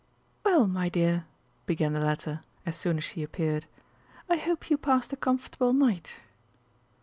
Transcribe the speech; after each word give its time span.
"Well, 0.43 0.65
my 0.65 0.89
dear," 0.89 1.25
began 1.67 1.93
the 1.93 1.99
latter, 1.99 2.41
as 2.65 2.75
soon 2.75 2.97
as 2.97 3.03
she 3.03 3.21
appeared, 3.21 3.67
"I 4.27 4.37
hope 4.37 4.71
you 4.71 4.77
passed 4.79 5.13
a 5.13 5.15
comfortable 5.15 5.73
night?" 5.73 6.13